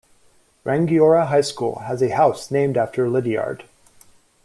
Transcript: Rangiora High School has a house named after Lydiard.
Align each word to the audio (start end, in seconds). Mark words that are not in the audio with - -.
Rangiora 0.65 1.27
High 1.27 1.41
School 1.41 1.77
has 1.81 2.01
a 2.01 2.09
house 2.09 2.49
named 2.49 2.75
after 2.75 3.07
Lydiard. 3.07 3.65